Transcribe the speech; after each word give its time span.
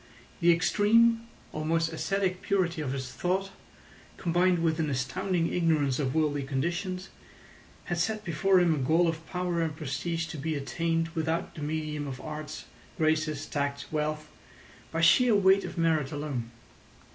The 0.39 0.51
extreme, 0.51 1.27
almost 1.53 1.93
ascetic 1.93 2.41
purity 2.41 2.81
of 2.81 2.91
his 2.91 3.11
thought, 3.13 3.51
combined 4.17 4.63
with 4.63 4.79
an 4.79 4.89
astounding 4.89 5.53
ignorance 5.53 5.99
of 5.99 6.15
worldly 6.15 6.41
conditions, 6.41 7.09
had 7.83 7.99
set 7.99 8.25
before 8.25 8.59
him 8.59 8.73
a 8.73 8.79
goal 8.79 9.07
of 9.07 9.23
power 9.27 9.61
and 9.61 9.75
prestige 9.75 10.25
to 10.29 10.39
be 10.39 10.55
attained 10.55 11.09
without 11.09 11.53
the 11.53 11.61
medium 11.61 12.07
of 12.07 12.19
arts, 12.19 12.65
graces, 12.97 13.45
tact, 13.45 13.85
wealth—by 13.91 15.01
sheer 15.01 15.35
weight 15.35 15.63
of 15.63 15.77
merit 15.77 16.11
alone. 16.11 16.49